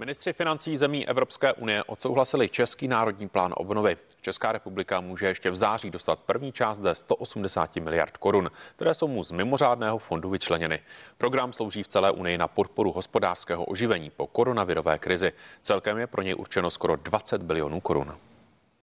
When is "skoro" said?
16.70-16.96